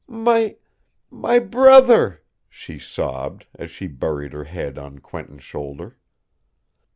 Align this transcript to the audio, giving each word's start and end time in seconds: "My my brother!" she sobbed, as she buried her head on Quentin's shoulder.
"My 0.07 0.55
my 1.11 1.37
brother!" 1.37 2.23
she 2.49 2.79
sobbed, 2.79 3.45
as 3.53 3.69
she 3.69 3.85
buried 3.85 4.33
her 4.33 4.45
head 4.45 4.79
on 4.79 4.97
Quentin's 4.97 5.43
shoulder. 5.43 5.95